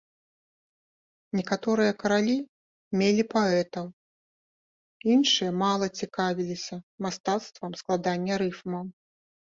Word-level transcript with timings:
Некаторыя 1.39 1.91
каралі 2.01 2.37
мелі 3.01 3.23
паэтаў, 3.35 3.85
іншыя 5.17 5.51
мала 5.63 5.85
цікавіліся 6.03 6.75
мастацтвам 7.09 7.71
складання 7.83 8.33
рыфмаў. 8.45 8.83